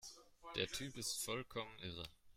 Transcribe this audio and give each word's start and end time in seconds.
Der 0.55 0.65
Typ 0.67 0.97
ist 0.97 1.23
vollkommen 1.23 1.77
irre 1.83 2.09